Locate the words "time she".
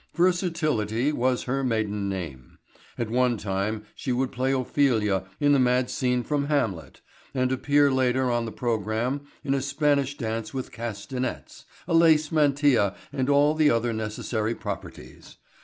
3.37-4.11